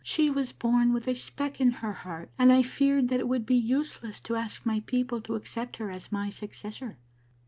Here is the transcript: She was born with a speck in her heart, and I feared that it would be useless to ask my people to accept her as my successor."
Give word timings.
She 0.03 0.31
was 0.31 0.51
born 0.51 0.93
with 0.93 1.07
a 1.07 1.13
speck 1.13 1.61
in 1.61 1.73
her 1.73 1.93
heart, 1.93 2.31
and 2.39 2.51
I 2.51 2.63
feared 2.63 3.09
that 3.09 3.19
it 3.19 3.27
would 3.27 3.45
be 3.45 3.53
useless 3.53 4.19
to 4.21 4.35
ask 4.35 4.65
my 4.65 4.79
people 4.87 5.21
to 5.21 5.35
accept 5.35 5.77
her 5.77 5.91
as 5.91 6.11
my 6.11 6.31
successor." 6.31 6.97